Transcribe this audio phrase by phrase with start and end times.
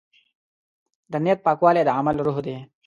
[1.11, 2.55] د نیت پاکوالی د عمل روح دی.